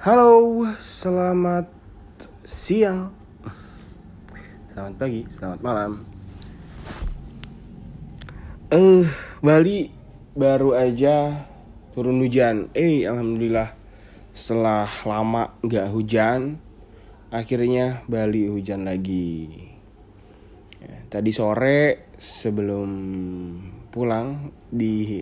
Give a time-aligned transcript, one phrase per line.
[0.00, 1.68] Halo, selamat
[2.40, 3.12] siang,
[4.72, 6.00] selamat pagi, selamat malam.
[8.72, 9.04] Eh,
[9.44, 9.92] Bali
[10.32, 11.44] baru aja
[11.92, 12.72] turun hujan.
[12.72, 13.76] Eh, alhamdulillah
[14.32, 16.56] setelah lama nggak hujan,
[17.28, 19.52] akhirnya Bali hujan lagi.
[20.80, 22.88] Ya, tadi sore sebelum
[23.92, 25.20] pulang di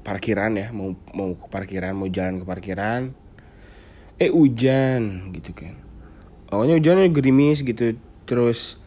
[0.00, 3.12] parkiran ya mau mau ke parkiran mau jalan ke parkiran.
[4.20, 5.76] Eh hujan gitu kan.
[6.50, 8.80] Awalnya hujannya gerimis gitu terus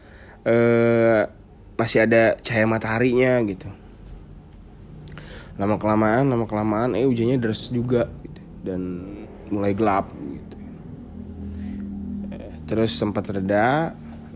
[0.44, 1.26] eh
[1.74, 3.66] masih ada cahaya mataharinya gitu.
[5.58, 8.80] Lama kelamaan lama kelamaan eh hujannya deras juga gitu dan
[9.50, 10.56] mulai gelap gitu.
[12.34, 13.94] Eh, terus sempat reda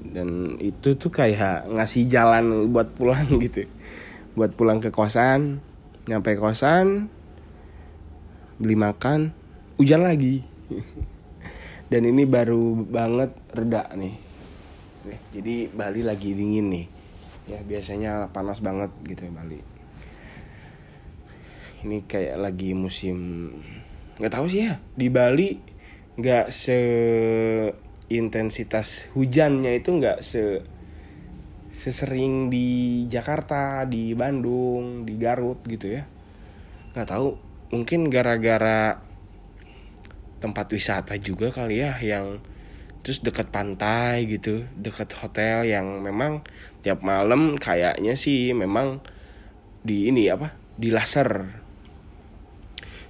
[0.08, 3.66] dan itu tuh kayak ngasih jalan buat pulang gitu.
[4.38, 5.67] Buat pulang ke kosan
[6.08, 7.12] nyampe kosan
[8.56, 9.36] beli makan
[9.76, 10.40] hujan lagi.
[11.92, 14.16] Dan ini baru banget reda nih.
[15.08, 16.86] Nih, jadi Bali lagi dingin nih.
[17.48, 19.60] Ya biasanya panas banget gitu ya Bali.
[21.84, 23.48] Ini kayak lagi musim
[24.18, 25.54] nggak tahu sih ya di Bali
[26.18, 26.78] nggak se
[28.10, 30.66] intensitas hujannya itu nggak se
[31.78, 36.02] sesering di Jakarta, di Bandung, di Garut gitu ya.
[36.90, 37.38] Nggak tahu,
[37.70, 38.98] mungkin gara-gara
[40.42, 42.42] tempat wisata juga kali ya yang
[43.06, 46.42] terus dekat pantai gitu, dekat hotel yang memang
[46.82, 48.98] tiap malam kayaknya sih memang
[49.86, 50.58] di ini apa?
[50.78, 51.58] di laser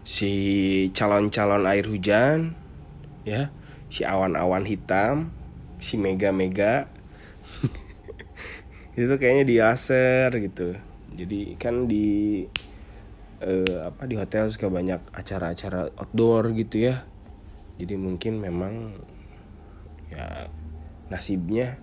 [0.08, 0.32] si
[0.96, 2.56] calon-calon air hujan
[3.28, 3.52] ya,
[3.92, 5.28] si awan-awan hitam,
[5.76, 6.88] si mega-mega
[8.98, 10.74] itu kayaknya di laser gitu.
[11.14, 12.42] Jadi kan di
[13.38, 17.06] eh, apa di hotel suka banyak acara-acara outdoor gitu ya.
[17.78, 18.98] Jadi mungkin memang
[20.10, 20.50] ya
[21.06, 21.78] nasibnya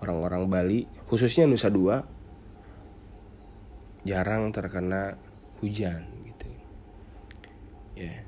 [0.00, 0.80] orang-orang Bali
[1.10, 2.00] khususnya Nusa Dua
[4.08, 5.20] jarang terkena
[5.60, 6.48] hujan gitu.
[7.98, 8.24] Ya.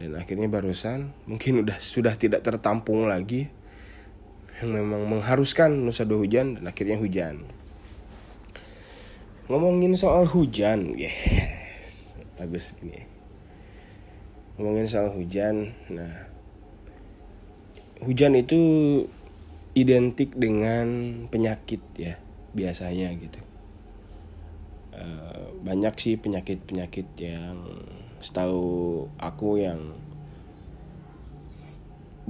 [0.00, 3.52] Dan akhirnya barusan mungkin udah sudah tidak tertampung lagi
[4.62, 7.42] yang memang mengharuskan Nusa Dua hujan dan akhirnya hujan.
[9.50, 13.02] Ngomongin soal hujan, yes, bagus gini.
[14.56, 16.30] Ngomongin soal hujan, nah
[18.06, 18.62] hujan itu
[19.74, 20.86] identik dengan
[21.26, 22.22] penyakit ya
[22.54, 23.42] biasanya gitu.
[24.94, 27.58] Eh, banyak sih penyakit-penyakit yang
[28.22, 29.98] setahu aku yang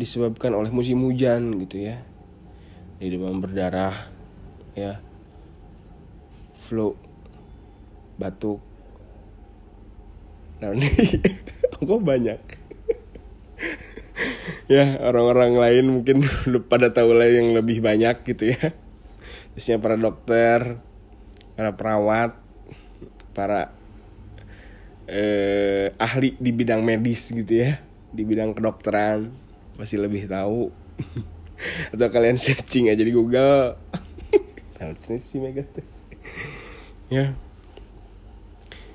[0.01, 2.01] disebabkan oleh musim hujan gitu ya
[3.03, 4.07] di demam berdarah
[4.79, 5.03] ya.
[6.55, 6.95] Flu
[8.15, 8.63] batuk.
[10.63, 10.87] Nah ini
[11.91, 12.41] kok banyak?
[14.71, 16.25] Ya orang-orang lain mungkin
[16.73, 18.73] pada tahu lah yang lebih banyak gitu ya.
[19.53, 20.81] Biasanya para dokter
[21.59, 22.33] para perawat
[23.37, 23.75] para
[25.05, 27.83] eh, ahli di bidang medis gitu ya
[28.13, 29.29] di bidang kedokteran
[29.77, 30.73] masih lebih tahu
[31.95, 33.77] atau kalian searching aja di Google.
[34.79, 35.63] Tahu sih mega.
[35.67, 35.85] Tuh
[37.13, 37.37] ya.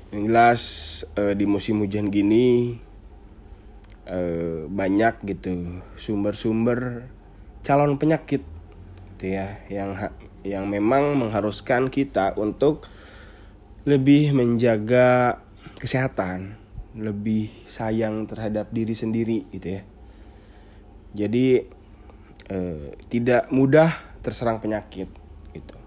[0.10, 0.62] Yang jelas
[1.20, 2.80] eh, di musim hujan gini
[4.08, 7.12] eh, banyak gitu sumber-sumber
[7.62, 8.42] calon penyakit
[9.18, 9.98] gitu ya yang
[10.48, 12.88] yang memang mengharuskan kita untuk
[13.84, 15.42] lebih menjaga
[15.78, 16.56] kesehatan
[16.98, 19.82] lebih sayang terhadap diri sendiri gitu ya.
[21.14, 21.77] Jadi
[22.48, 23.92] eh, tidak mudah
[24.24, 25.08] terserang penyakit
[25.56, 25.78] gitu.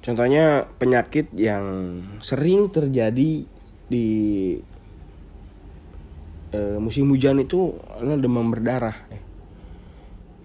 [0.00, 3.44] Contohnya penyakit yang sering terjadi
[3.88, 4.08] di
[6.52, 9.22] eh, musim hujan itu adalah demam berdarah eh,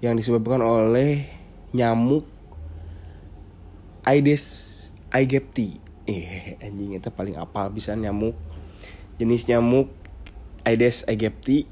[0.03, 1.27] yang disebabkan oleh
[1.71, 2.27] nyamuk
[4.03, 4.71] Aedes
[5.15, 5.79] aegypti.
[6.03, 8.35] Eh, anjing itu paling apal bisa nyamuk.
[9.15, 9.87] Jenis nyamuk
[10.67, 11.63] Aedes aegypti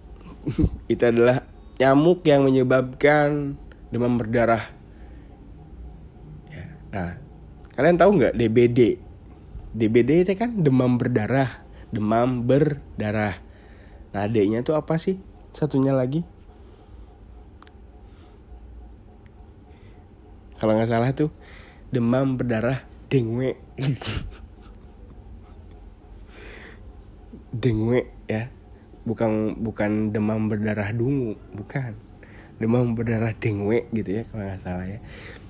[0.94, 1.51] itu adalah
[1.82, 3.58] nyamuk yang menyebabkan
[3.90, 4.70] demam berdarah.
[6.54, 7.18] Ya, Nah,
[7.74, 9.02] kalian tahu nggak DBD?
[9.74, 13.42] DBD itu kan demam berdarah, demam berdarah.
[14.14, 15.18] Nah, D-nya tuh apa sih?
[15.58, 16.22] Satunya lagi?
[20.62, 21.34] Kalau nggak salah tuh
[21.90, 23.58] demam berdarah dengue.
[27.52, 28.61] dengue ya
[29.04, 31.98] bukan bukan demam berdarah dungu bukan.
[32.62, 35.00] Demam berdarah dengue gitu ya kalau nggak salah ya.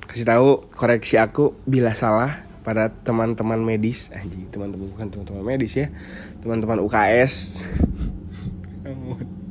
[0.08, 4.12] Kasih tahu koreksi aku bila salah pada teman-teman medis.
[4.16, 5.92] Anjing teman-teman bukan teman-teman medis ya.
[6.40, 7.34] Teman-teman UKS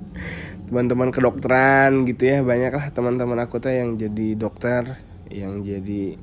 [0.71, 6.15] teman-teman kedokteran gitu ya banyak lah teman-teman aku tuh yang jadi dokter yang jadi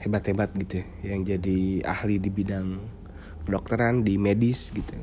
[0.00, 2.80] hebat-hebat gitu ya, yang jadi ahli di bidang
[3.44, 4.96] kedokteran di medis gitu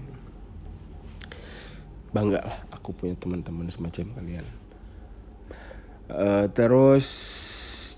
[2.13, 4.45] bangga lah aku punya teman-teman semacam kalian.
[6.13, 7.07] Uh, terus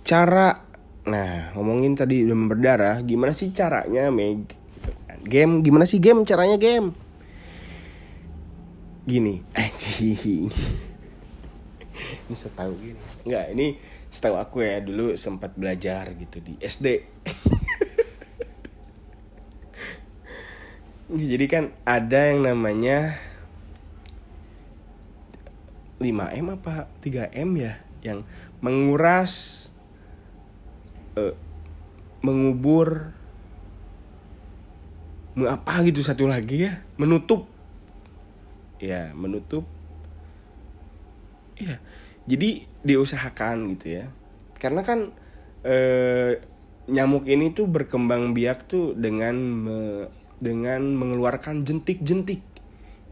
[0.08, 0.64] cara
[1.06, 4.50] nah ngomongin tadi demam berdarah gimana sih caranya Meg?
[4.50, 5.20] Gitu kan.
[5.22, 6.96] game gimana sih game caranya game?
[9.06, 10.50] Gini anjing.
[12.26, 13.00] Ini setahu gini.
[13.28, 13.68] Nggak ini
[14.16, 17.04] setahu aku ya dulu sempat belajar gitu di SD
[21.36, 23.20] jadi kan ada yang namanya
[26.00, 28.28] 5M apa 3M ya yang
[28.60, 29.68] menguras
[31.16, 31.34] uh,
[32.22, 33.14] mengubur
[35.36, 37.48] apa gitu satu lagi ya menutup.
[38.80, 39.68] Ya menutup.
[41.60, 41.80] Ya
[42.26, 44.06] jadi diusahakan gitu ya.
[44.58, 45.14] Karena kan
[45.62, 46.42] eh,
[46.90, 49.78] nyamuk ini tuh berkembang biak tuh dengan me,
[50.42, 52.42] dengan mengeluarkan jentik-jentik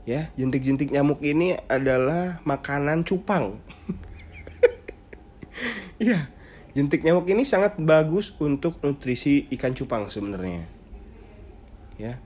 [0.04, 3.60] ya jentik-jentik nyamuk ini adalah makanan cupang.
[6.02, 6.28] Ya
[6.74, 10.66] jentik nyamuk ini sangat bagus untuk nutrisi ikan cupang sebenarnya.
[12.02, 12.18] Ya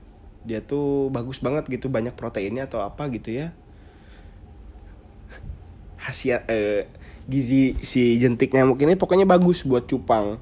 [0.48, 3.52] dia tuh bagus banget gitu banyak proteinnya atau apa gitu ya.
[6.00, 6.88] Khasiat eh,
[7.28, 10.40] gizi si jentik nyamuk ini pokoknya bagus buat cupang.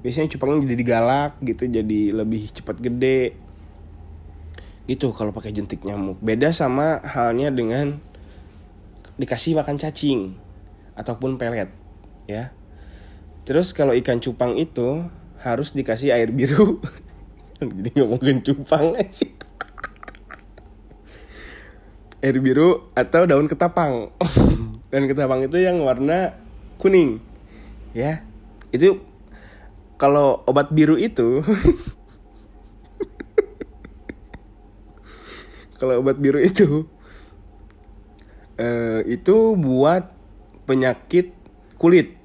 [0.00, 3.34] Biasanya cupangnya jadi galak gitu jadi lebih cepat gede
[4.88, 6.16] itu kalau pakai jentik nyamuk.
[6.24, 8.00] Beda sama halnya dengan
[9.20, 10.32] dikasih makan cacing
[10.96, 11.68] ataupun pelet
[12.24, 12.50] ya.
[13.44, 15.04] Terus kalau ikan cupang itu
[15.44, 16.80] harus dikasih air biru.
[17.60, 19.28] Jadi ngomongin cupang sih.
[22.24, 24.08] Air biru atau daun ketapang.
[24.92, 26.32] Dan ketapang itu yang warna
[26.80, 27.20] kuning
[27.92, 28.24] ya.
[28.72, 29.04] Itu
[30.00, 31.44] kalau obat biru itu
[35.78, 36.84] kalau obat biru itu.
[38.58, 40.10] Uh, itu buat
[40.66, 41.32] penyakit
[41.78, 42.18] kulit.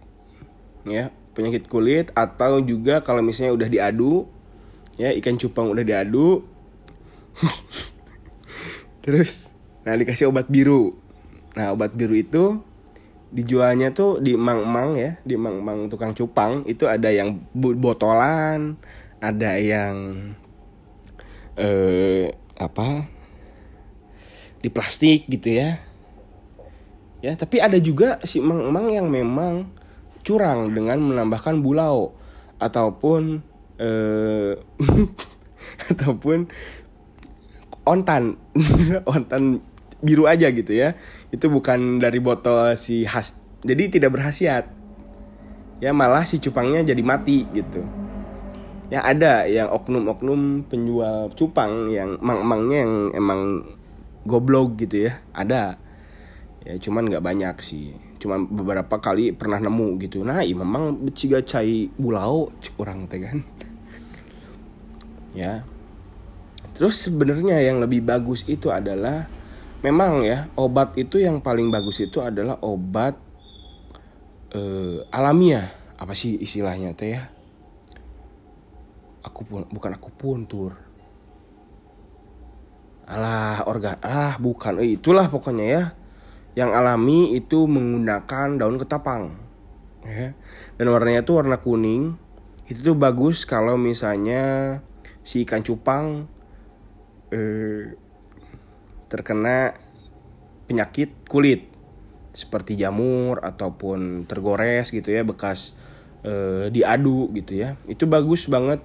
[0.84, 4.30] Ya penyakit kulit atau juga kalau misalnya udah diadu
[4.98, 6.46] ya ikan cupang udah diadu.
[9.04, 9.54] Terus
[9.86, 10.98] nah dikasih obat biru.
[11.58, 12.62] Nah obat biru itu
[13.34, 16.66] dijualnya tuh di mang-mang ya di mang-mang tukang cupang.
[16.70, 18.78] Itu ada yang botolan
[19.24, 19.96] ada yang
[21.56, 23.13] eh apa
[24.64, 25.84] di plastik gitu ya.
[27.20, 29.68] Ya tapi ada juga si emang-emang yang memang
[30.24, 32.16] curang dengan menambahkan bulau
[32.64, 33.44] ataupun
[33.76, 34.56] eh,
[35.92, 36.48] ataupun
[37.84, 38.40] ontan.
[39.14, 39.60] Ontan
[40.00, 40.96] biru aja gitu ya.
[41.28, 44.68] Itu bukan dari botol si khas jadi tidak berhasiat
[45.80, 47.84] ya malah si cupangnya jadi mati gitu.
[48.92, 53.42] Ya ada yang oknum-oknum penjual cupang yang emang-emangnya yang emang
[54.24, 55.20] goblok gitu ya.
[55.36, 55.78] Ada.
[56.64, 57.96] Ya cuman nggak banyak sih.
[58.20, 60.24] Cuman beberapa kali pernah nemu gitu.
[60.24, 63.44] Nah iya memang ciga cai bulau orang teh kan.
[65.36, 65.68] Ya.
[66.74, 69.30] Terus sebenarnya yang lebih bagus itu adalah
[69.84, 73.20] memang ya obat itu yang paling bagus itu adalah obat
[74.56, 75.70] eh, alamiah.
[76.00, 77.28] Apa sih istilahnya teh ya?
[79.24, 80.83] Aku pun bukan aku puntur
[83.08, 84.80] alah organ ah bukan.
[84.80, 85.84] Eh, itulah pokoknya ya.
[86.54, 89.34] Yang alami itu menggunakan daun ketapang
[90.06, 90.38] ya.
[90.78, 92.16] Dan warnanya itu warna kuning.
[92.70, 94.80] Itu tuh bagus kalau misalnya
[95.26, 96.30] si ikan cupang
[97.34, 97.98] eh,
[99.10, 99.76] terkena
[100.70, 101.70] penyakit kulit.
[102.34, 105.78] Seperti jamur ataupun tergores gitu ya bekas
[106.26, 107.78] eh, diadu gitu ya.
[107.86, 108.82] Itu bagus banget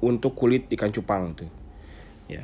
[0.00, 1.48] untuk kulit ikan cupang tuh
[2.26, 2.42] ya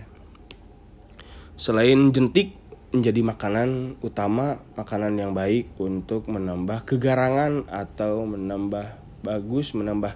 [1.57, 2.57] Selain jentik
[2.93, 10.13] menjadi makanan utama, makanan yang baik untuk menambah kegarangan atau menambah bagus, menambah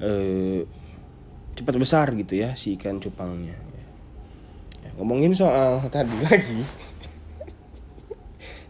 [0.00, 0.64] eh,
[1.52, 3.56] cepat besar gitu ya si ikan cupangnya.
[4.84, 6.64] Ya, ngomongin soal tadi lagi,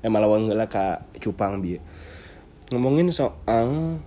[0.03, 1.79] ya malah wanggela kak cupang bi.
[2.75, 3.99] Ngomongin soal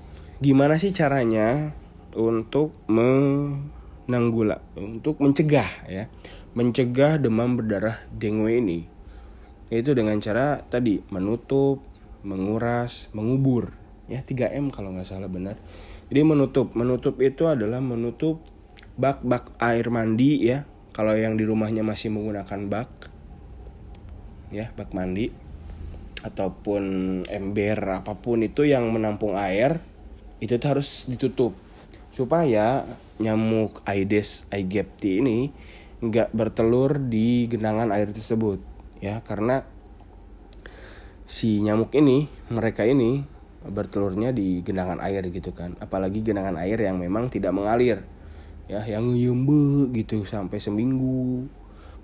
[0.44, 1.72] gimana sih caranya
[2.16, 6.12] untuk menanggula, untuk mencegah ya
[6.52, 8.80] mencegah demam berdarah dengue ini
[9.72, 11.80] yaitu dengan cara tadi menutup,
[12.28, 13.72] menguras, mengubur
[14.12, 15.56] ya 3M kalau nggak salah benar.
[16.12, 18.44] Jadi menutup, menutup itu adalah menutup
[19.00, 20.68] bak-bak air mandi ya.
[20.92, 23.08] Kalau yang di rumahnya masih menggunakan bak
[24.52, 25.32] ya bak mandi
[26.22, 26.84] ataupun
[27.32, 29.80] ember apa pun itu yang menampung air
[30.44, 31.56] itu harus ditutup
[32.12, 32.84] supaya
[33.24, 35.56] nyamuk Aedes aegypti ini
[36.02, 38.58] nggak bertelur di genangan air tersebut
[39.00, 39.22] ya.
[39.22, 39.62] Karena
[41.30, 43.24] si nyamuk ini mereka ini
[43.62, 45.78] bertelurnya di genangan air gitu kan.
[45.78, 48.02] Apalagi genangan air yang memang tidak mengalir
[48.66, 48.82] ya.
[48.84, 51.46] Yang nguyembe gitu sampai seminggu.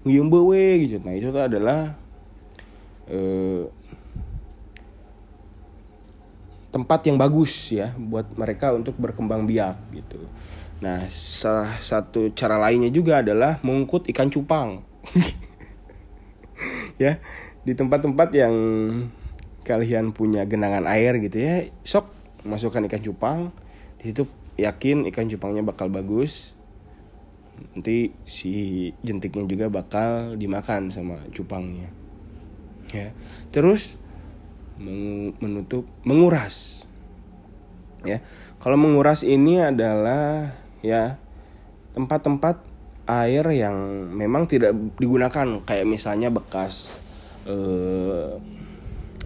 [0.06, 1.02] Nguyembe we gitu.
[1.02, 1.98] Nah itu adalah
[3.10, 3.66] eh,
[6.78, 10.22] tempat yang bagus ya buat mereka untuk berkembang biak gitu.
[10.78, 14.86] Nah, salah satu cara lainnya juga adalah mengungkut ikan cupang.
[17.02, 17.18] ya,
[17.66, 18.56] di tempat-tempat yang
[19.66, 22.14] kalian punya genangan air gitu ya, sok
[22.46, 23.40] masukkan ikan cupang.
[23.98, 24.30] Di situ
[24.62, 26.54] yakin ikan cupangnya bakal bagus.
[27.74, 28.54] Nanti si
[29.02, 31.90] jentiknya juga bakal dimakan sama cupangnya.
[32.94, 33.18] Ya.
[33.50, 33.98] Terus
[35.42, 36.86] menutup menguras
[38.06, 38.22] ya
[38.62, 40.54] kalau menguras ini adalah
[40.88, 41.20] ya
[41.92, 42.64] tempat-tempat
[43.08, 43.76] air yang
[44.12, 46.96] memang tidak digunakan kayak misalnya bekas
[47.48, 48.40] eh,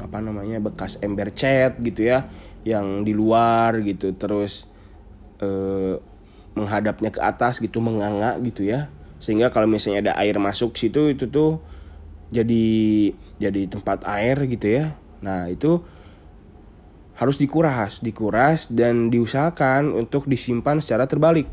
[0.02, 2.26] apa namanya bekas ember cat gitu ya
[2.66, 4.66] yang di luar gitu terus
[5.42, 5.98] eh,
[6.54, 8.92] menghadapnya ke atas gitu menganga gitu ya.
[9.22, 11.62] Sehingga kalau misalnya ada air masuk situ itu tuh
[12.34, 12.66] jadi
[13.38, 14.98] jadi tempat air gitu ya.
[15.22, 15.86] Nah, itu
[17.22, 21.46] harus dikuras, dikuras dan diusahakan untuk disimpan secara terbalik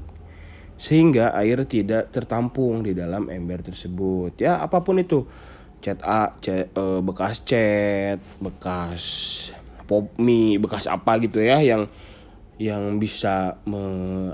[0.81, 4.41] sehingga air tidak tertampung di dalam ember tersebut.
[4.41, 5.29] Ya, apa pun itu.
[5.85, 9.03] Cat A, cat, e, bekas cat, bekas
[9.85, 11.87] pop mie, bekas apa gitu ya yang
[12.59, 13.79] yang bisa me,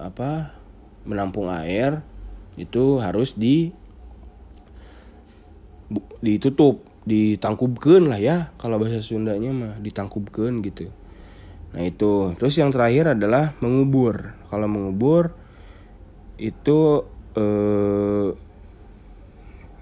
[0.00, 0.56] apa
[1.04, 2.00] menampung air
[2.56, 3.74] itu harus di
[6.24, 10.88] ditutup ditangkubkan lah ya kalau bahasa Sundanya mah ditangkubkan gitu
[11.74, 12.38] nah itu.
[12.38, 14.38] Terus yang terakhir adalah mengubur.
[14.46, 15.34] Kalau mengubur
[16.38, 17.02] itu
[17.34, 18.30] eh,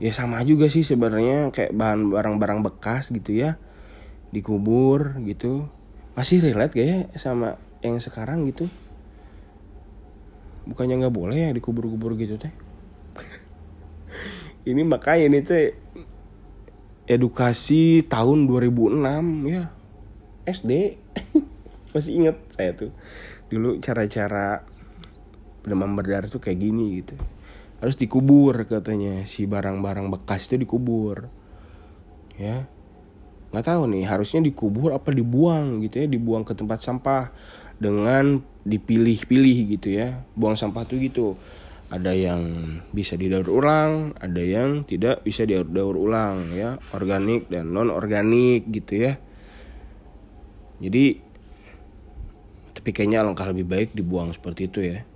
[0.02, 3.60] ya sama juga sih sebenarnya kayak bahan barang-barang bekas gitu ya
[4.32, 5.68] dikubur gitu.
[6.16, 8.66] Masih relate gak ya sama yang sekarang gitu?
[10.64, 12.52] Bukannya nggak boleh ya dikubur-kubur gitu teh?
[14.70, 15.74] Ini makanya ini teh
[17.10, 19.02] edukasi tahun 2006
[19.50, 19.74] ya
[20.46, 21.01] SD
[21.92, 22.90] masih inget saya tuh
[23.52, 24.64] dulu cara-cara
[25.62, 27.14] demam berdarah tuh kayak gini gitu.
[27.78, 31.28] Harus dikubur katanya si barang-barang bekas itu dikubur.
[32.40, 32.66] Ya
[33.52, 37.28] nggak tahu nih harusnya dikubur apa dibuang gitu ya dibuang ke tempat sampah
[37.76, 41.36] dengan dipilih-pilih gitu ya buang sampah tuh gitu.
[41.92, 42.40] Ada yang
[42.88, 48.96] bisa didaur ulang, ada yang tidak bisa didaur ulang ya, organik dan non organik gitu
[48.96, 49.20] ya.
[50.80, 51.20] Jadi
[52.82, 55.06] tapi kayaknya alangkah lebih baik dibuang seperti itu ya.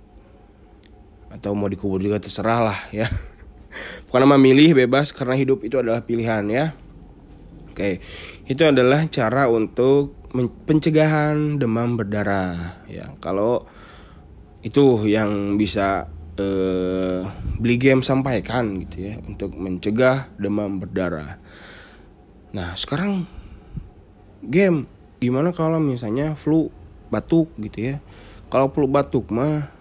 [1.27, 3.11] Atau mau dikubur juga terserah lah ya.
[4.07, 6.71] Bukan nama milih bebas karena hidup itu adalah pilihan ya.
[7.67, 7.99] Oke,
[8.47, 10.15] itu adalah cara untuk
[10.63, 13.11] pencegahan demam berdarah ya.
[13.19, 13.67] Kalau
[14.63, 16.07] itu yang bisa
[16.39, 17.27] eh,
[17.59, 21.35] beli game sampaikan gitu ya untuk mencegah demam berdarah.
[22.55, 23.27] Nah sekarang
[24.39, 24.87] game
[25.19, 26.71] gimana kalau misalnya flu
[27.09, 27.95] batuk gitu ya?
[28.47, 29.71] Kalau flu batuk mah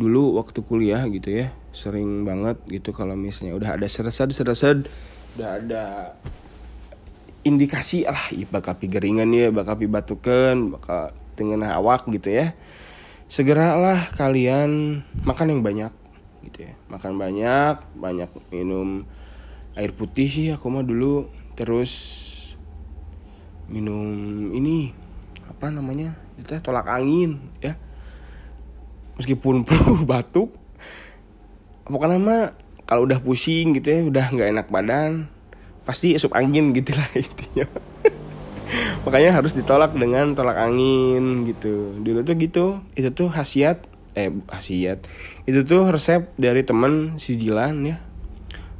[0.00, 4.88] dulu waktu kuliah gitu ya sering banget gitu kalau misalnya udah ada seresed
[5.36, 5.84] udah ada
[7.42, 12.52] indikasi lah ya bakal pigeringan ya bakal batukan bakal dengan awak gitu ya
[13.32, 15.92] segeralah kalian makan yang banyak
[16.50, 19.08] gitu ya makan banyak banyak minum
[19.72, 21.92] air putih sih aku mah dulu terus
[23.72, 24.92] minum ini
[25.52, 27.76] apa namanya itu tolak angin ya.
[29.20, 30.50] Meskipun perlu batuk
[31.86, 32.42] pokoknya mah
[32.88, 35.28] kalau udah pusing gitu ya udah nggak enak badan
[35.84, 37.68] pasti sup angin gitulah intinya.
[39.04, 42.00] Makanya harus ditolak dengan tolak angin gitu.
[42.00, 42.66] Dulu tuh gitu
[42.96, 43.84] itu tuh khasiat
[44.16, 45.04] eh khasiat.
[45.44, 47.96] Itu tuh resep dari temen si Jilan ya.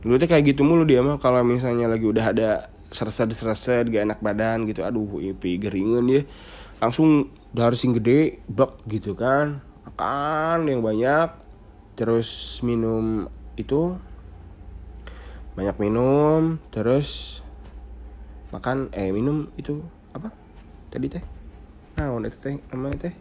[0.01, 4.05] Dulu tuh kayak gitu mulu dia mah kalau misalnya lagi udah ada sereset sereset gak
[4.05, 6.23] enak badan gitu aduh ipi geringan ya
[6.83, 9.63] langsung dari sing gede blok gitu kan.
[9.87, 11.31] Makan yang banyak
[11.95, 13.95] terus minum itu.
[15.55, 17.39] Banyak minum terus
[18.51, 19.79] makan eh minum itu
[20.11, 20.35] apa?
[20.91, 21.23] Tadi teh?
[21.95, 23.15] Nah udah teh namanya teh?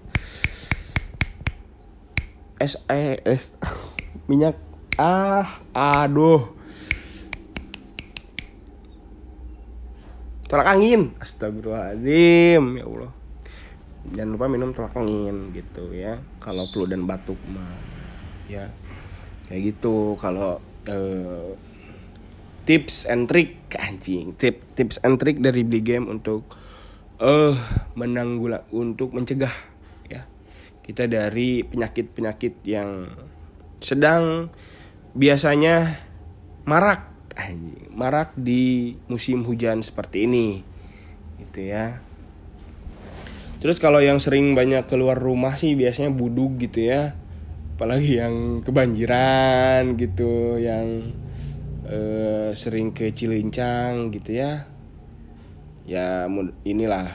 [2.57, 3.53] Es eh es
[4.29, 4.57] minyak.
[4.97, 6.49] Ah aduh.
[10.49, 11.13] Tolak angin.
[11.21, 13.20] Astagfirullahaladzim ya Allah
[14.09, 16.17] jangan lupa minum tolak angin gitu ya.
[16.41, 17.77] Kalau flu dan batuk mah.
[18.49, 18.73] Ya.
[19.45, 20.17] Kayak gitu.
[20.17, 20.57] Kalau
[20.89, 21.53] eh,
[22.65, 24.33] tips and trick anjing.
[24.41, 26.45] Tip tips and trick dari beli game untuk
[27.21, 27.53] eh
[27.93, 29.53] menanggula untuk mencegah
[30.09, 30.25] ya.
[30.81, 33.05] Kita dari penyakit-penyakit yang
[33.81, 34.49] sedang
[35.13, 36.01] biasanya
[36.65, 37.05] marak
[37.37, 40.65] anjing, marak di musim hujan seperti ini.
[41.37, 42.10] Gitu ya
[43.61, 47.13] terus kalau yang sering banyak keluar rumah sih biasanya buduk gitu ya.
[47.77, 51.13] Apalagi yang kebanjiran gitu yang
[51.85, 54.65] eh, sering ke Cilincang gitu ya.
[55.85, 56.25] Ya
[56.65, 57.05] inilah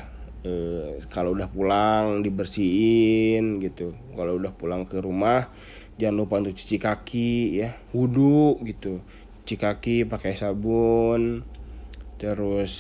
[0.47, 3.99] eh, kalau udah pulang dibersihin gitu.
[4.15, 5.51] Kalau udah pulang ke rumah
[5.99, 7.75] jangan lupa untuk cuci kaki ya.
[7.91, 9.03] Wudhu gitu.
[9.43, 11.43] Cuci kaki pakai sabun.
[12.23, 12.75] Terus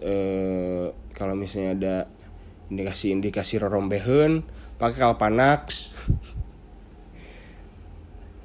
[0.00, 1.96] eh, kalau misalnya ada
[2.70, 4.46] indikasi-indikasi rorombehan
[4.78, 5.62] pakai kalpanax.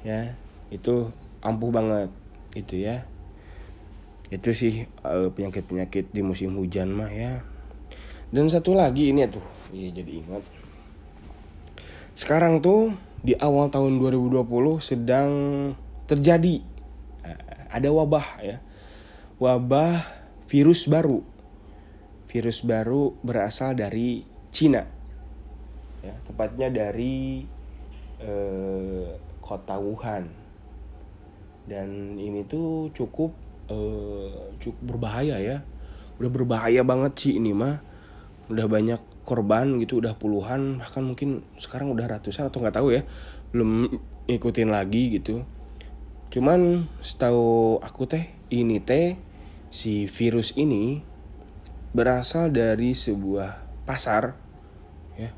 [0.06, 0.38] Ya
[0.70, 1.10] itu
[1.42, 2.14] ampuh banget
[2.54, 3.02] itu ya.
[4.30, 7.42] Itu sih eh, penyakit-penyakit di musim hujan mah ya.
[8.30, 9.42] Dan satu lagi ini tuh
[9.74, 10.46] iya jadi ingat.
[12.14, 14.46] Sekarang tuh di awal tahun 2020
[14.78, 15.30] sedang
[16.06, 16.62] terjadi
[17.26, 18.62] eh, ada wabah ya.
[19.42, 20.06] Wabah
[20.46, 21.26] virus baru
[22.26, 24.82] virus baru berasal dari Cina.
[26.02, 27.46] Ya tepatnya dari
[28.22, 29.08] eh,
[29.42, 30.26] kota Wuhan.
[31.66, 33.34] Dan ini tuh cukup
[33.70, 35.62] eh, cukup berbahaya ya.
[36.18, 37.82] Udah berbahaya banget sih ini mah.
[38.46, 43.02] Udah banyak korban gitu udah puluhan bahkan mungkin sekarang udah ratusan atau nggak tahu ya.
[43.50, 43.90] Belum
[44.30, 45.42] ikutin lagi gitu.
[46.30, 49.18] Cuman setahu aku teh ini teh
[49.70, 51.02] si virus ini
[51.96, 53.56] berasal dari sebuah
[53.88, 54.36] pasar
[55.16, 55.32] ya.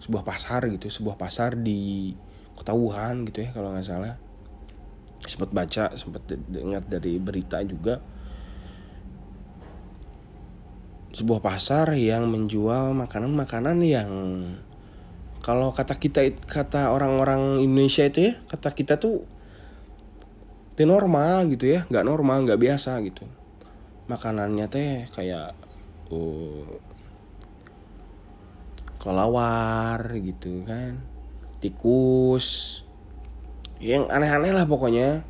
[0.00, 2.16] Sebuah pasar gitu sebuah pasar di
[2.56, 4.16] kota Wuhan gitu ya kalau nggak salah.
[5.28, 8.00] Sempat baca sempat dengar dari berita juga.
[11.12, 14.10] Sebuah pasar yang menjual makanan-makanan yang
[15.44, 19.24] kalau kata kita kata orang-orang Indonesia itu ya kata kita tuh
[20.78, 23.26] itu normal gitu ya nggak normal nggak biasa gitu
[24.08, 25.52] makanannya teh kayak
[26.08, 26.64] uh,
[28.98, 30.98] kelawar gitu kan
[31.62, 32.80] tikus
[33.78, 35.22] yang aneh-aneh lah pokoknya.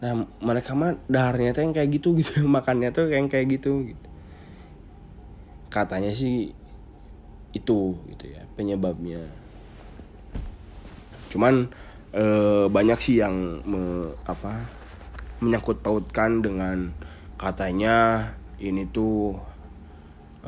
[0.00, 4.06] Nah mereka mah daharnya tuh yang kayak gitu gitu makannya tuh yang kayak gitu gitu.
[5.68, 6.52] Katanya sih
[7.52, 7.80] itu
[8.12, 9.20] gitu ya penyebabnya.
[11.32, 11.68] Cuman
[12.16, 14.64] eh, banyak sih yang me, apa
[15.44, 16.92] menyangkut pautkan dengan
[17.36, 18.28] katanya
[18.60, 19.36] ini tuh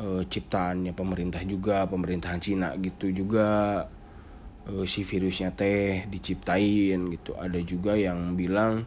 [0.01, 3.81] eh, ciptaannya pemerintah juga pemerintahan Cina gitu juga
[4.65, 7.37] eh, si virusnya teh diciptain gitu.
[7.37, 8.85] Ada juga yang bilang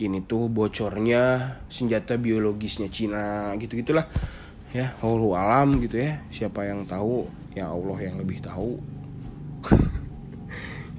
[0.00, 4.08] ini tuh bocornya senjata biologisnya Cina gitu gitulah.
[4.74, 6.18] Ya Allah alam gitu ya.
[6.34, 7.30] Siapa yang tahu?
[7.54, 8.80] Ya Allah yang lebih tahu.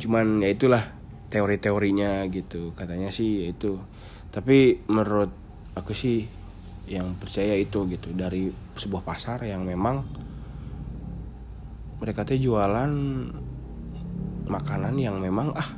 [0.01, 0.95] Cuman ya itulah
[1.27, 2.71] teori-teorinya gitu.
[2.71, 3.75] Katanya sih itu.
[4.31, 5.44] Tapi menurut
[5.75, 6.25] aku sih
[6.87, 8.15] yang percaya itu gitu.
[8.15, 10.01] Dari sebuah pasar yang memang
[11.99, 12.91] mereka teh jualan
[14.45, 15.69] makanan yang memang ah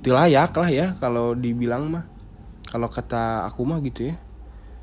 [0.00, 2.04] tilayak lah ya kalau dibilang mah.
[2.66, 4.16] Kalau kata aku mah gitu ya.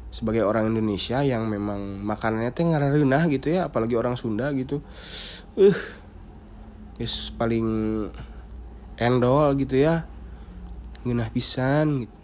[0.09, 4.81] Sebagai orang Indonesia yang memang makanannya teh ngarareunah gitu ya apalagi orang Sunda gitu.
[5.57, 5.77] Uh
[6.99, 7.67] guys paling
[8.99, 10.05] endol gitu ya.
[11.07, 12.18] Ngeunah pisan gitu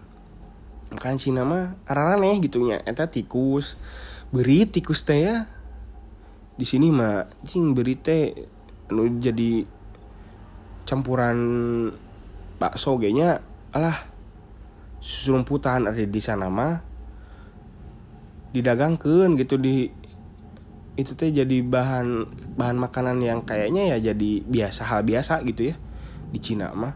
[0.94, 3.78] makan Cina mah araraneh gitu nya eta tikus.
[4.30, 5.50] Beri tikus teh ya.
[6.56, 8.36] Di sini mah cing beri teh
[8.92, 9.66] anu jadi
[10.86, 11.38] campuran
[12.62, 13.42] bakso nya
[13.74, 14.06] alah
[15.02, 16.82] susulumputan ada di sana mah
[18.54, 19.58] didagangkan gitu.
[19.58, 20.06] Di
[20.96, 22.24] itu teh jadi bahan
[22.56, 25.76] bahan makanan yang kayaknya ya jadi biasa hal biasa gitu ya
[26.32, 26.96] di Cina mah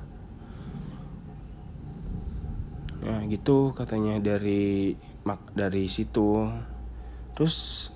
[3.03, 6.49] ya gitu katanya dari mak dari situ.
[7.37, 7.87] Terus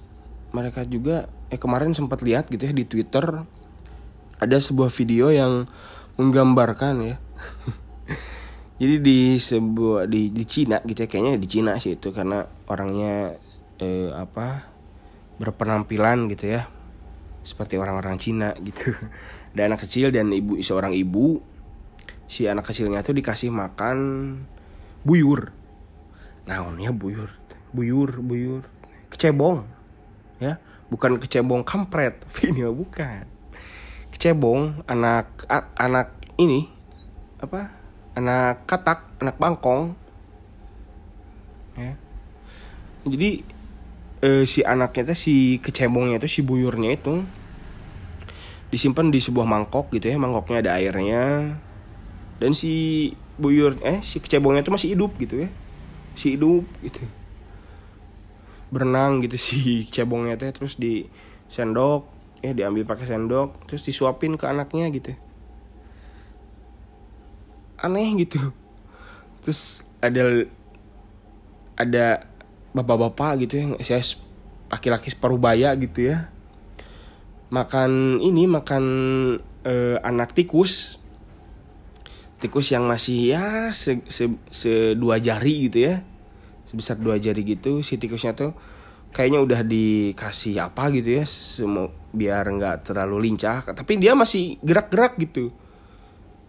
[0.53, 3.25] mereka juga eh kemarin sempat lihat gitu ya di Twitter
[4.37, 5.65] ada sebuah video yang
[6.15, 7.15] menggambarkan ya.
[8.81, 13.37] Jadi di sebuah di di Cina gitu ya kayaknya di Cina sih itu karena orangnya
[13.81, 14.69] eh, apa
[15.41, 16.69] berpenampilan gitu ya.
[17.41, 18.93] Seperti orang-orang Cina gitu.
[19.53, 21.41] Ada anak kecil dan ibu seorang ibu.
[22.29, 23.97] Si anak kecilnya tuh dikasih makan
[25.03, 25.51] buyur.
[26.47, 27.29] Nah buyur.
[27.75, 28.63] Buyur buyur.
[29.11, 29.67] Kecebong
[30.39, 30.57] ya.
[30.91, 33.27] Bukan kecebong kampret ini bukan.
[34.15, 36.67] Kecebong anak a- anak ini
[37.43, 37.71] apa?
[38.15, 39.95] Anak katak anak bangkong
[41.75, 41.93] ya.
[43.03, 43.43] Jadi
[44.23, 47.25] eh, si anaknya tuh si kecebongnya itu si buyurnya itu
[48.71, 50.15] disimpan di sebuah mangkok gitu ya.
[50.15, 51.57] Mangkoknya ada airnya.
[52.37, 55.49] Dan si buyur eh si kecebongnya itu masih hidup gitu ya.
[56.13, 57.01] Si hidup gitu.
[58.69, 61.05] Berenang gitu si cebongnya teh terus di
[61.49, 62.09] sendok
[62.41, 65.13] ya diambil pakai sendok terus disuapin ke anaknya gitu.
[67.81, 68.39] Aneh gitu.
[69.45, 70.47] Terus ada
[71.77, 72.05] ada
[72.73, 74.01] bapak-bapak gitu ya saya
[74.73, 76.29] laki-laki separuh baya gitu ya.
[77.53, 78.83] Makan ini makan
[79.65, 81.02] eh, anak tikus
[82.43, 86.03] tikus yang masih ya se, se, se dua jari gitu ya.
[86.67, 88.51] Sebesar dua jari gitu si tikusnya tuh
[89.15, 93.63] kayaknya udah dikasih apa gitu ya semua biar nggak terlalu lincah.
[93.63, 95.55] Tapi dia masih gerak-gerak gitu.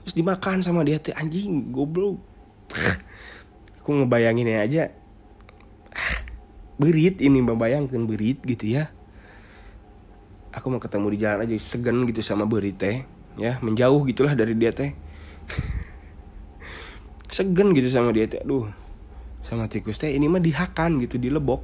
[0.02, 2.18] Terus dimakan sama dia tuh anjing goblok.
[3.80, 4.84] Aku ngebayanginnya aja
[6.74, 8.90] berit ini membayangkan berit gitu ya.
[10.54, 13.06] Aku mau ketemu di jalan aja segan gitu sama berit teh
[13.38, 13.62] ya.
[13.62, 14.90] Menjauh gitulah dari dia teh
[17.30, 18.68] segan gitu sama dia teh aduh.
[19.44, 21.60] Sama tikus teh ini mah dihakan gitu dilebok.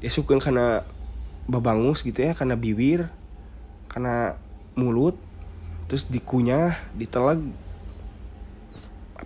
[0.00, 0.84] Dia suka karena
[1.46, 3.06] babangus gitu ya karena bibir
[3.86, 4.34] karena
[4.74, 5.14] mulut
[5.86, 7.38] terus dikunyah ditelag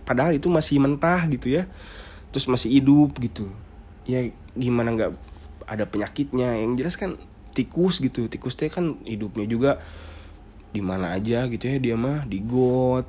[0.05, 1.65] padahal itu masih mentah gitu ya
[2.31, 3.49] terus masih hidup gitu.
[4.07, 5.13] Ya gimana nggak
[5.67, 6.59] ada penyakitnya?
[6.59, 7.11] Yang jelas kan
[7.51, 9.83] tikus gitu tikus teh kan hidupnya juga
[10.71, 13.07] di mana aja gitu ya dia mah di got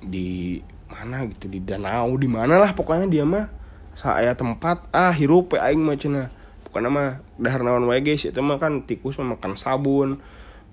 [0.00, 0.62] di
[1.00, 3.48] mana gitu di danau di mana lah pokoknya dia mah
[3.96, 6.28] saya tempat ah hirup aing mah cenah.
[6.68, 7.08] Pokoknya mah
[7.40, 10.20] dahar naon wae guys itu mah kan tikus makan sabun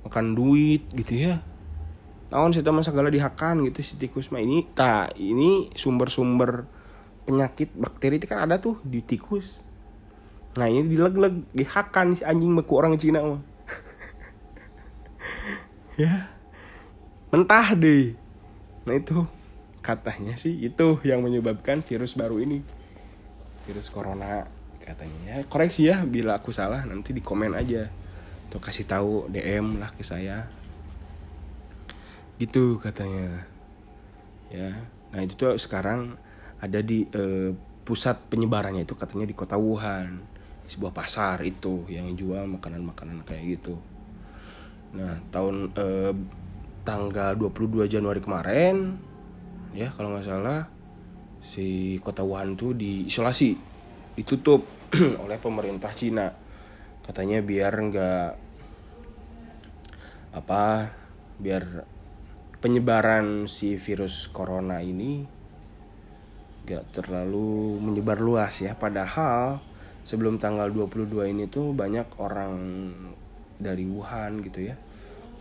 [0.03, 1.39] makan duit gitu ya.
[2.27, 4.43] Naon sih mah segala dihakan gitu si tikus mah.
[4.43, 6.67] Ini tak ini sumber-sumber
[7.23, 9.63] penyakit bakteri itu kan ada tuh di tikus.
[10.59, 13.39] Nah ini dileg-leg dihakan si anjing beku orang Cina mah.
[15.97, 16.29] Ya.
[17.33, 18.13] Mentah deh.
[18.85, 19.25] Nah itu
[19.88, 22.60] katanya sih itu yang menyebabkan virus baru ini.
[23.63, 24.43] Virus corona
[24.84, 25.39] katanya.
[25.39, 27.88] Ya koreksi ya bila aku salah nanti di komen aja.
[28.52, 30.52] Tuh kasih tahu DM lah ke saya.
[32.36, 33.47] Gitu katanya.
[34.52, 34.76] Ya
[35.15, 36.19] nah itu tuh sekarang
[36.60, 37.56] ada di eh,
[37.88, 40.19] pusat penyebarannya itu katanya di kota Wuhan.
[40.67, 43.80] Di sebuah pasar itu yang jual makanan-makanan kayak gitu.
[45.00, 46.12] Nah tahun eh,
[46.84, 49.08] tanggal 22 Januari kemarin
[49.77, 50.65] ya kalau nggak salah
[51.37, 53.53] si kota Wuhan tuh diisolasi
[54.17, 54.65] ditutup
[55.23, 56.33] oleh pemerintah Cina.
[57.05, 58.29] Katanya biar nggak
[60.33, 60.91] apa
[61.37, 61.85] biar
[62.57, 65.21] penyebaran si virus corona ini
[66.67, 68.73] gak terlalu menyebar luas ya.
[68.75, 69.61] Padahal
[70.03, 72.53] sebelum tanggal 22 ini tuh banyak orang
[73.61, 74.75] dari Wuhan gitu ya.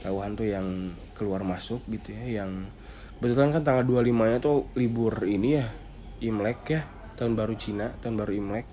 [0.05, 2.69] Nah, Wuhan tuh yang keluar masuk gitu ya yang
[3.17, 5.67] kebetulan kan tanggal 25 nya tuh libur ini ya
[6.21, 6.83] Imlek ya
[7.17, 8.67] tahun baru Cina tahun baru Imlek.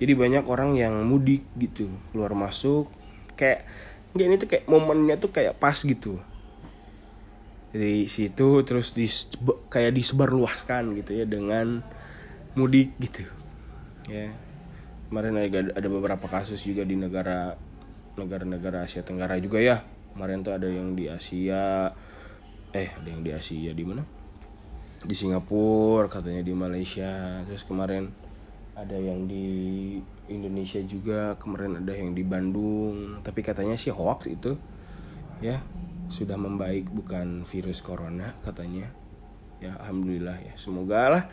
[0.00, 2.88] Jadi banyak orang yang mudik gitu keluar masuk
[3.36, 3.64] kayak
[4.10, 6.18] nggak ini tuh kayak momennya tuh kayak pas gitu.
[7.70, 9.06] Dari situ terus di
[9.70, 11.84] kayak disebarluaskan gitu ya dengan
[12.58, 13.22] mudik gitu
[14.10, 14.34] ya.
[15.10, 17.54] Kemarin ada, ada beberapa kasus juga di negara
[18.18, 19.82] negara-negara Asia Tenggara juga ya.
[20.14, 21.94] Kemarin tuh ada yang di Asia
[22.70, 24.02] eh ada yang di Asia di mana?
[25.00, 27.42] Di Singapura katanya di Malaysia.
[27.48, 28.06] Terus kemarin
[28.78, 29.98] ada yang di
[30.30, 33.18] Indonesia juga kemarin ada yang di Bandung.
[33.26, 34.54] Tapi katanya sih hoax itu
[35.42, 35.58] ya
[36.10, 38.86] sudah membaik bukan virus corona katanya.
[39.58, 40.54] Ya alhamdulillah ya.
[40.54, 41.24] Semoga lah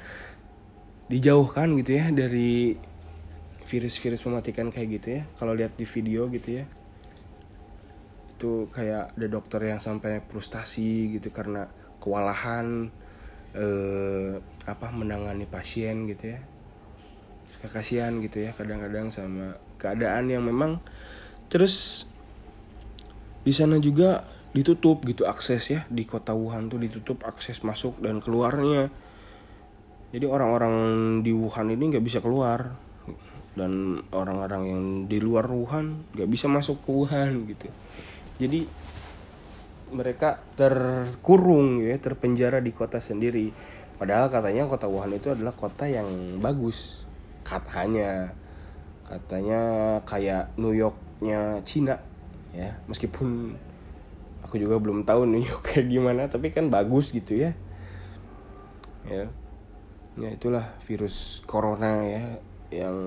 [1.07, 2.75] dijauhkan gitu ya dari
[3.67, 5.23] virus-virus mematikan kayak gitu ya.
[5.37, 6.65] Kalau lihat di video gitu ya
[8.37, 11.65] itu kayak ada dokter yang sampai frustasi gitu karena
[11.97, 12.93] kewalahan
[13.57, 14.37] eh,
[14.69, 16.39] apa menangani pasien gitu ya.
[17.65, 20.77] Kekasihan gitu ya kadang-kadang sama keadaan yang memang
[21.49, 22.05] terus
[23.41, 24.21] di sana juga
[24.53, 25.81] ditutup gitu akses ya.
[25.89, 28.93] Di kota Wuhan tuh ditutup akses masuk dan keluarnya.
[30.13, 30.75] Jadi orang-orang
[31.25, 32.77] di Wuhan ini nggak bisa keluar
[33.57, 37.73] dan orang-orang yang di luar Wuhan nggak bisa masuk ke Wuhan gitu
[38.37, 38.69] jadi
[39.89, 43.49] mereka terkurung ya terpenjara di kota sendiri.
[43.97, 47.01] Padahal katanya kota Wuhan itu adalah kota yang bagus
[47.41, 48.29] katanya.
[49.07, 49.61] Katanya
[50.03, 51.97] kayak New Yorknya Cina
[52.53, 52.77] ya.
[52.85, 53.57] Meskipun
[54.45, 57.57] aku juga belum tahu New York kayak gimana tapi kan bagus gitu ya.
[59.07, 59.25] Ya.
[60.17, 62.23] Ya itulah virus corona ya
[62.69, 62.97] yang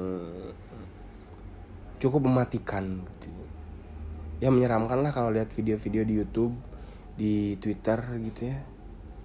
[2.00, 3.39] cukup mematikan gitu
[4.40, 6.56] ya menyeramkan lah kalau lihat video-video di YouTube
[7.14, 8.00] di Twitter
[8.32, 8.58] gitu ya.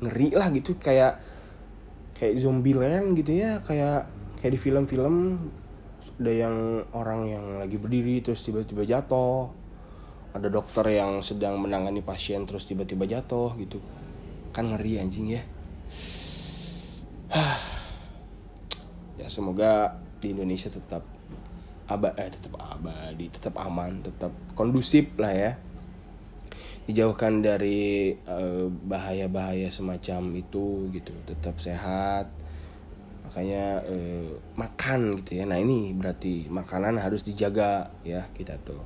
[0.04, 1.24] Ngeri lah gitu kayak
[2.20, 3.64] kayak zombie land gitu ya.
[3.64, 4.12] Kayak
[4.44, 5.16] kayak di film-film
[6.16, 9.48] ada yang orang yang lagi berdiri terus tiba-tiba jatuh.
[10.36, 13.80] Ada dokter yang sedang menangani pasien terus tiba-tiba jatuh gitu.
[14.52, 15.44] Kan ngeri anjing ya.
[19.16, 21.15] Ya semoga di Indonesia tetap
[21.86, 25.52] abad eh tetap abadi tetap aman tetap kondusif lah ya.
[26.86, 28.14] Dijauhkan dari
[28.86, 32.30] bahaya bahaya-bahaya semacam itu gitu tetap sehat.
[33.26, 35.50] Makanya uh, makan gitu ya.
[35.50, 38.80] Nah ini berarti makanan harus dijaga ya kita tuh.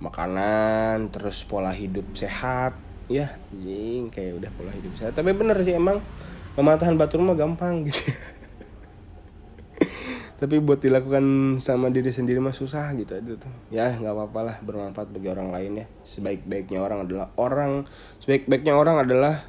[0.00, 2.74] Makanan terus pola hidup sehat
[3.12, 3.36] ya.
[3.52, 5.12] Jing kayak udah pola hidup sehat.
[5.12, 6.00] Tapi bener sih emang
[6.56, 8.14] pematahan batu rumah gampang gitu
[10.44, 13.52] tapi buat dilakukan sama diri sendiri mah susah gitu itu tuh.
[13.72, 15.86] Ya nggak apa-apa lah bermanfaat bagi orang lain ya.
[16.04, 17.88] Sebaik-baiknya orang adalah orang
[18.20, 19.40] sebaik-baiknya orang adalah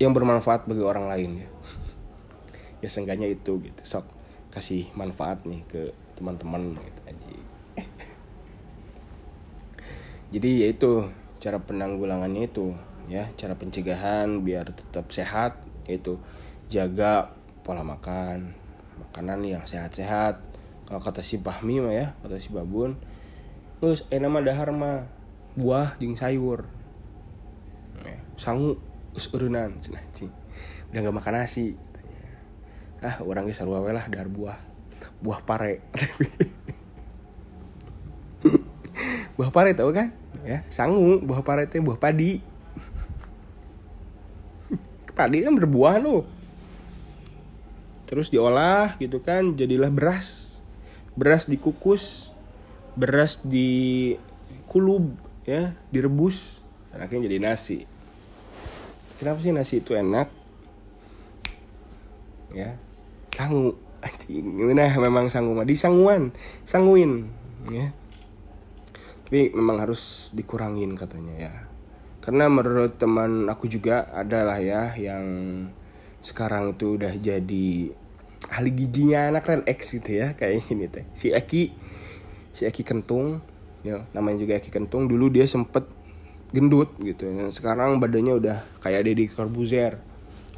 [0.00, 1.48] yang bermanfaat bagi orang lain ya.
[2.80, 3.80] Ya seenggaknya itu gitu.
[3.84, 4.08] Sok
[4.50, 7.28] kasih manfaat nih ke teman-teman gitu aja
[10.30, 10.90] jadi ya itu
[11.42, 12.74] cara penanggulangannya itu
[13.10, 16.18] ya cara pencegahan biar tetap sehat yaitu
[16.70, 17.34] jaga
[17.66, 18.54] pola makan
[19.00, 20.40] makanan yang sehat-sehat.
[20.84, 22.98] Kalau kata si Pahmi mah ya kata si Babun
[23.80, 25.08] terus eh nama dahar mah
[25.56, 26.68] buah jeng sayur.
[28.04, 28.76] Ya, sangu
[29.16, 30.04] us urunan cenah
[30.90, 31.78] udah gak makan nasi
[33.00, 34.58] ah orangnya sarua lah dahar buah.
[35.20, 35.80] Buah pare.
[39.40, 40.12] Buah pare tau kan?
[40.44, 42.40] Ya sangu buah pare itu buah padi.
[45.16, 46.39] Padi kan berbuah loh
[48.10, 50.58] terus diolah gitu kan jadilah beras.
[51.14, 52.34] Beras dikukus
[52.98, 54.18] beras di
[54.66, 55.14] kulub
[55.46, 56.58] ya direbus
[56.90, 57.86] dan akhirnya jadi nasi.
[59.22, 60.26] Kenapa sih nasi itu enak?
[62.50, 62.74] Ya
[63.30, 63.78] sangu.
[64.26, 64.96] Gimana?
[64.98, 66.34] Memang sangu mah disanguan
[66.66, 67.30] sanguin
[67.70, 67.94] ya.
[69.30, 71.52] Tapi memang harus dikurangin katanya ya.
[72.18, 75.24] Karena menurut teman aku juga adalah ya yang
[76.20, 77.96] sekarang itu udah jadi
[78.50, 81.06] ahli gizinya anak Ren X gitu ya kayak ini teh.
[81.14, 81.70] Si Eki
[82.50, 83.38] si Eki Kentung
[83.86, 85.06] ya namanya juga Eki Kentung.
[85.06, 85.86] Dulu dia sempet
[86.50, 87.46] gendut gitu ya.
[87.54, 90.02] sekarang badannya udah kayak Deddy Corbuzier.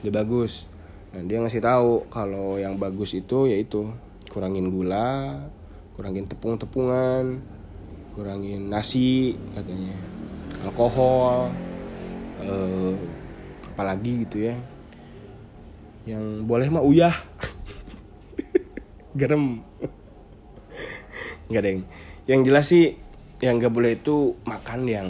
[0.01, 0.65] Udah bagus.
[1.13, 3.93] Nah dia ngasih tahu kalau yang bagus itu yaitu
[4.33, 5.45] kurangin gula
[5.93, 7.45] kurangin tepung-tepungan
[8.17, 9.93] kurangin nasi katanya.
[10.65, 11.53] Alkohol
[12.41, 12.97] eh,
[13.77, 14.57] apalagi gitu ya.
[16.09, 17.15] Yang boleh mah uyah
[19.12, 19.61] garam
[21.53, 21.81] nggak deng.
[22.25, 22.87] Yang jelas sih
[23.42, 25.09] yang nggak boleh itu makan yang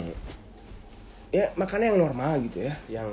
[1.31, 2.75] ya makan yang normal gitu ya.
[2.91, 3.09] Yang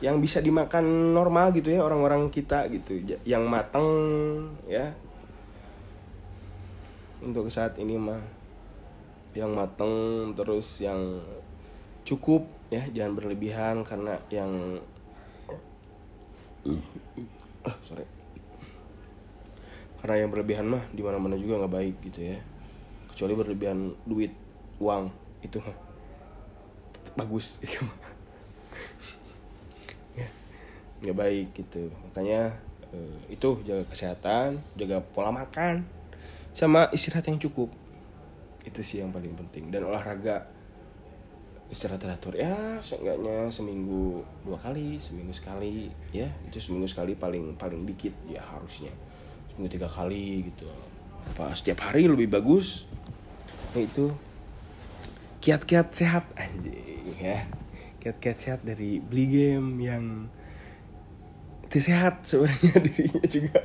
[0.00, 2.96] yang bisa dimakan normal gitu ya orang-orang kita gitu.
[3.28, 3.88] Yang matang
[4.68, 4.96] ya.
[7.20, 8.20] Untuk saat ini mah
[9.36, 11.20] yang matang terus yang
[12.08, 12.88] cukup ya.
[12.88, 14.80] Jangan berlebihan karena yang
[16.64, 18.15] uh, sorry
[20.06, 22.38] karena yang berlebihan mah di mana mana juga nggak baik gitu ya.
[23.10, 24.30] Kecuali berlebihan duit
[24.78, 25.10] uang
[25.42, 25.74] itu mah
[27.18, 27.58] bagus.
[27.66, 27.82] Itu
[30.14, 30.30] ya
[31.02, 31.90] nggak baik gitu.
[32.06, 32.54] Makanya
[32.94, 35.82] eh, itu jaga kesehatan jaga pola makan
[36.54, 37.74] sama istirahat yang cukup.
[38.62, 39.74] Itu sih yang paling penting.
[39.74, 40.46] Dan olahraga
[41.66, 42.38] istirahat teratur.
[42.38, 45.90] Ya seenggaknya seminggu dua kali seminggu sekali.
[46.14, 48.94] Ya itu seminggu sekali paling paling dikit ya harusnya
[49.56, 50.68] seminggu tiga kali gitu.
[51.32, 52.84] Apa setiap hari lebih bagus?
[53.72, 54.12] Itu
[55.40, 57.48] kiat-kiat sehat anjing ya.
[58.04, 60.04] Kiat-kiat sehat dari beli game yang
[61.64, 63.60] itu sehat sebenarnya dirinya juga.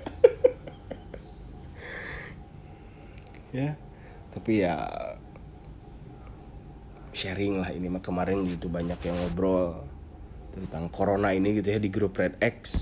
[3.52, 3.76] Ya
[4.32, 4.80] tapi ya
[7.12, 9.84] sharing lah ini mah kemarin gitu banyak yang ngobrol
[10.56, 12.80] tentang corona ini gitu ya di grup Red X.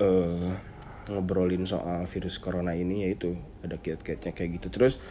[0.00, 0.56] Uh,
[1.10, 3.34] ngobrolin soal virus corona ini yaitu
[3.64, 4.68] ada kiat-kiatnya kayak gitu.
[4.70, 5.02] Terus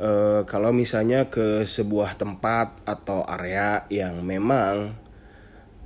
[0.00, 4.96] uh, kalau misalnya ke sebuah tempat atau area yang memang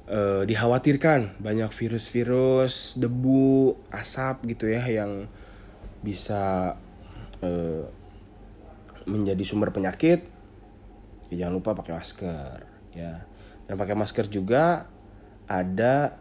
[0.09, 5.27] uh, dikhawatirkan banyak virus-virus debu asap gitu ya yang
[6.05, 6.77] bisa
[7.41, 7.89] eh,
[9.09, 10.29] menjadi sumber penyakit
[11.33, 12.59] ya jangan lupa pakai masker
[12.93, 13.25] ya.
[13.65, 14.85] Dan pakai masker juga
[15.49, 16.21] ada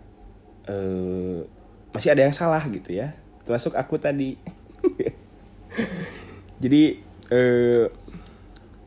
[1.94, 3.14] masih ada yang salah gitu ya.
[3.46, 4.36] Termasuk aku tadi.
[6.64, 6.82] Jadi
[7.30, 7.86] eh,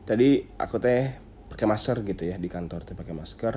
[0.03, 1.15] tadi aku teh
[1.47, 3.55] pakai masker gitu ya di kantor teh pakai masker.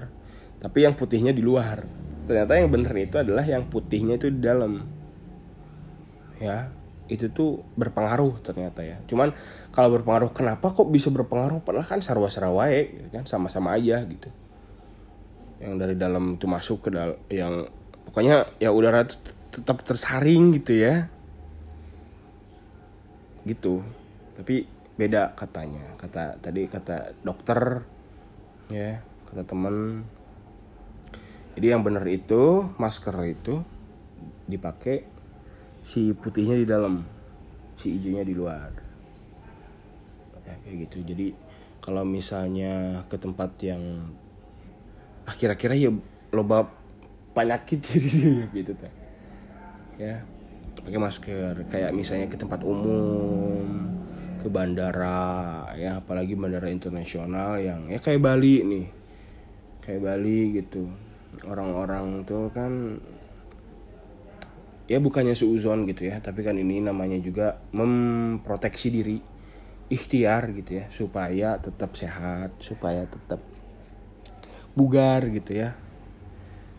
[0.63, 1.85] Tapi yang putihnya di luar.
[2.25, 4.87] Ternyata yang bener itu adalah yang putihnya itu di dalam.
[6.41, 6.71] Ya
[7.11, 9.03] itu tuh berpengaruh ternyata ya.
[9.11, 9.35] Cuman
[9.75, 11.61] kalau berpengaruh kenapa kok bisa berpengaruh?
[11.67, 14.31] Padahal kan sarwa sarawae gitu kan sama-sama aja gitu.
[15.59, 17.67] Yang dari dalam itu masuk ke dalam yang
[18.07, 19.05] pokoknya ya udara
[19.51, 21.11] tetap tersaring gitu ya.
[23.43, 23.83] Gitu.
[24.39, 25.99] Tapi beda katanya.
[25.99, 27.83] Kata tadi kata dokter
[28.71, 30.07] ya kata temen.
[31.59, 33.61] Jadi yang bener itu masker itu
[34.47, 35.03] dipakai
[35.83, 37.03] si putihnya di dalam
[37.75, 38.71] si hijaunya di luar.
[40.47, 41.03] Ya kayak gitu.
[41.03, 41.27] Jadi
[41.83, 43.83] kalau misalnya ke tempat yang
[45.27, 45.93] akhir-akhirnya ya
[46.35, 46.71] loba
[47.35, 48.11] penyakit jadi
[48.59, 49.00] gitu teh
[50.01, 50.17] ya.
[50.81, 53.93] Pakai masker kayak misalnya ke tempat umum
[54.41, 58.87] ke bandara ya apalagi bandara internasional yang ya kayak Bali nih.
[59.85, 60.89] Kayak Bali gitu.
[61.45, 62.97] Orang-orang tuh kan
[64.91, 69.23] ya bukannya seuzon gitu ya tapi kan ini namanya juga memproteksi diri
[69.87, 73.45] ikhtiar gitu ya supaya tetap sehat supaya tetap
[74.73, 75.77] bugar gitu ya.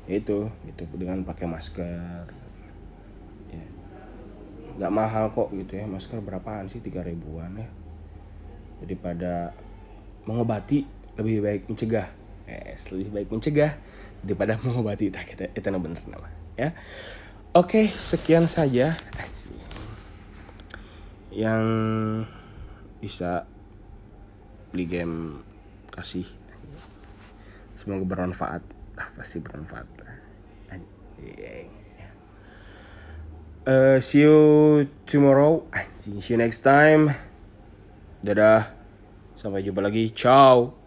[0.09, 2.40] Itu gitu dengan pakai masker
[4.81, 6.81] nggak mahal kok gitu ya masker berapaan sih?
[6.81, 7.69] Tiga ribuan ya.
[8.81, 9.53] Daripada
[10.25, 10.81] mengobati
[11.21, 12.09] lebih baik mencegah.
[12.49, 13.77] Yes, lebih baik mencegah
[14.25, 15.13] daripada mengobati.
[15.13, 16.25] Tak kita itu bener nama
[16.57, 16.73] ya.
[17.53, 18.97] Oke sekian saja.
[21.29, 21.65] Yang
[22.97, 23.45] bisa
[24.73, 25.45] beli game
[25.93, 26.25] kasih.
[27.77, 28.65] Semoga bermanfaat.
[28.97, 30.01] Pasti bermanfaat
[33.67, 35.63] uh, see you tomorrow.
[35.99, 37.13] See you next time.
[38.21, 38.73] Dadah.
[39.37, 40.13] Sampai jumpa lagi.
[40.13, 40.80] Ciao